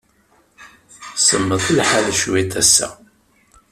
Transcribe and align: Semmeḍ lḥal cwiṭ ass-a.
Semmeḍ 1.27 1.63
lḥal 1.77 2.07
cwiṭ 2.19 2.51
ass-a. 2.61 2.89